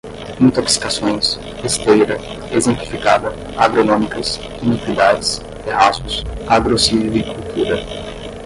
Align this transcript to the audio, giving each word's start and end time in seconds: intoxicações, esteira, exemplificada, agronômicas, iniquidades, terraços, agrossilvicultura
intoxicações, 0.39 1.37
esteira, 1.63 2.17
exemplificada, 2.51 3.35
agronômicas, 3.55 4.39
iniquidades, 4.63 5.37
terraços, 5.63 6.23
agrossilvicultura 6.47 7.77